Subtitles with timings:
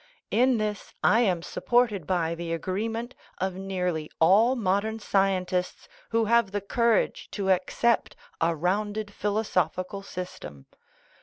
[0.31, 6.49] In this I am supported by the agreement of nearly all modern scientists who have
[6.49, 10.65] the courage to accept a rounded philosophical system.